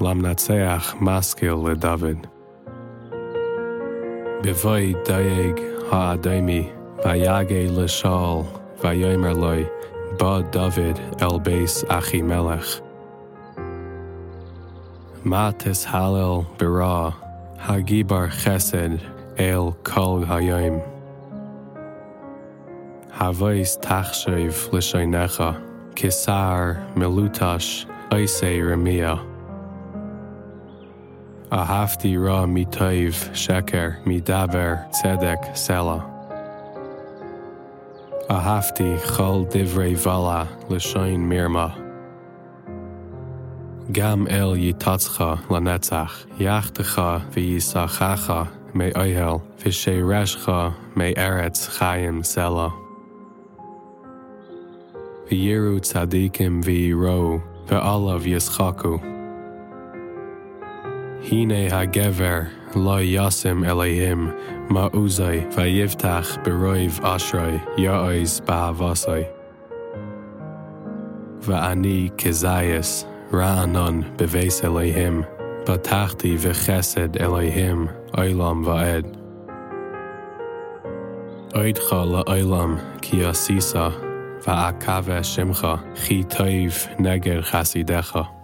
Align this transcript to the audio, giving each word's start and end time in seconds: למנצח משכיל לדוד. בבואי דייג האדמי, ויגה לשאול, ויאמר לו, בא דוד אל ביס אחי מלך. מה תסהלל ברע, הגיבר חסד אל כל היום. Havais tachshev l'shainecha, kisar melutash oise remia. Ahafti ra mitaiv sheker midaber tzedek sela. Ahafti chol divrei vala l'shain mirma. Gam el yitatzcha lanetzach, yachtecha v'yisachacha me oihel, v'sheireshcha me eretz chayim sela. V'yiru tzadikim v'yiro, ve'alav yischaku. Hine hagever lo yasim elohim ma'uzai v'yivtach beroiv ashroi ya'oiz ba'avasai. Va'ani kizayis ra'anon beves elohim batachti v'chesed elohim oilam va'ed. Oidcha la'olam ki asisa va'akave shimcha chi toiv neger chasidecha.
למנצח 0.00 0.94
משכיל 1.00 1.54
לדוד. 1.66 2.26
בבואי 4.42 4.94
דייג 5.04 5.60
האדמי, 5.90 6.68
ויגה 7.04 7.82
לשאול, 7.82 8.42
ויאמר 8.84 9.32
לו, 9.32 9.52
בא 10.18 10.40
דוד 10.40 10.98
אל 11.22 11.38
ביס 11.38 11.84
אחי 11.88 12.22
מלך. 12.22 12.80
מה 15.24 15.50
תסהלל 15.56 16.40
ברע, 16.58 17.10
הגיבר 17.58 18.28
חסד 18.28 18.90
אל 19.38 19.60
כל 19.82 20.22
היום. 20.28 20.94
Havais 23.20 23.78
tachshev 23.78 24.54
l'shainecha, 24.72 25.50
kisar 25.94 26.62
melutash 26.96 27.86
oise 28.10 28.42
remia. 28.42 29.27
Ahafti 31.51 32.15
ra 32.15 32.45
mitaiv 32.45 33.15
sheker 33.33 33.97
midaber 34.05 34.85
tzedek 34.93 35.55
sela. 35.57 36.05
Ahafti 38.29 38.99
chol 38.99 39.49
divrei 39.49 39.95
vala 39.97 40.47
l'shain 40.69 41.25
mirma. 41.25 41.73
Gam 43.91 44.27
el 44.27 44.53
yitatzcha 44.53 45.41
lanetzach, 45.49 46.13
yachtecha 46.37 47.25
v'yisachacha 47.33 48.47
me 48.75 48.91
oihel, 48.91 49.41
v'sheireshcha 49.57 50.75
me 50.95 51.15
eretz 51.15 51.67
chayim 51.79 52.21
sela. 52.23 52.71
V'yiru 55.31 55.79
tzadikim 55.81 56.63
v'yiro, 56.63 57.41
ve'alav 57.65 58.21
yischaku. 58.21 59.18
Hine 61.21 61.69
hagever 61.69 62.49
lo 62.75 62.97
yasim 62.97 63.67
elohim 63.67 64.31
ma'uzai 64.69 65.51
v'yivtach 65.53 66.43
beroiv 66.45 67.01
ashroi 67.03 67.59
ya'oiz 67.77 68.39
ba'avasai. 68.47 69.27
Va'ani 71.43 72.09
kizayis 72.15 73.05
ra'anon 73.31 74.15
beves 74.17 74.61
elohim 74.63 75.25
batachti 75.65 76.37
v'chesed 76.39 77.19
elohim 77.19 77.89
oilam 78.15 78.63
va'ed. 78.63 79.05
Oidcha 81.53 82.01
la'olam 82.13 82.79
ki 83.01 83.17
asisa 83.25 83.91
va'akave 84.45 85.19
shimcha 85.19 85.77
chi 86.01 86.23
toiv 86.23 86.97
neger 86.97 87.41
chasidecha. 87.43 88.38